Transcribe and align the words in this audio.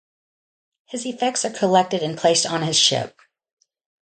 His 0.85 1.05
effects 1.05 1.45
are 1.45 1.51
collected 1.51 2.01
and 2.01 2.17
placed 2.17 2.47
on 2.47 2.63
his 2.63 2.75
ship. 2.75 3.19